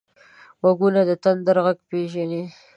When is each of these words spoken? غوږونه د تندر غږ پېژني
غوږونه 0.61 1.01
د 1.09 1.11
تندر 1.23 1.57
غږ 1.65 1.77
پېژني 1.89 2.43